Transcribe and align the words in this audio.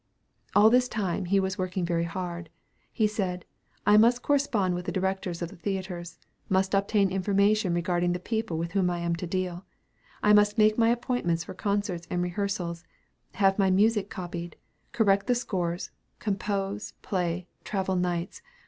All 0.55 0.71
this 0.71 0.87
time 0.87 1.25
he 1.25 1.39
was 1.39 1.59
working 1.59 1.85
very 1.85 2.05
hard. 2.05 2.49
He 2.91 3.05
said, 3.05 3.45
"I 3.85 3.97
must 3.97 4.23
correspond 4.23 4.73
with 4.73 4.85
the 4.87 4.91
directors 4.91 5.43
of 5.43 5.49
the 5.49 5.55
theatres; 5.55 6.17
must 6.49 6.73
obtain 6.73 7.11
information 7.11 7.75
regarding 7.75 8.13
the 8.13 8.19
people 8.19 8.57
with 8.57 8.71
whom 8.71 8.89
I 8.89 8.97
am 8.97 9.15
to 9.17 9.27
deal; 9.27 9.63
I 10.23 10.33
must 10.33 10.57
make 10.57 10.75
my 10.75 10.89
appointments 10.89 11.43
for 11.43 11.53
concerts 11.53 12.07
and 12.09 12.23
rehearsals; 12.23 12.83
have 13.35 13.59
my 13.59 13.69
music 13.69 14.09
copied, 14.09 14.55
correct 14.91 15.27
the 15.27 15.35
scores, 15.35 15.91
compose, 16.17 16.93
play, 17.03 17.45
travel 17.63 17.95
nights. 17.95 18.41